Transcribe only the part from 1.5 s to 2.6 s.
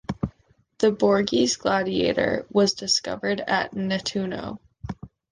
Gladiator"